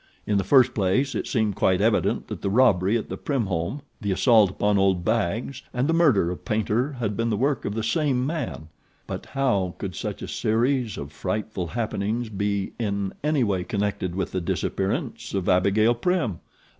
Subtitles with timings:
[0.25, 3.83] In the first place it seemed quite evident that the robbery at the Prim home,
[4.01, 7.75] the assault upon Old Baggs, and the murder of Paynter had been the work of
[7.75, 8.69] the same man;
[9.05, 14.31] but how could such a series of frightful happenings be in any way connected with
[14.31, 16.39] the disappearance of Abigail Prim?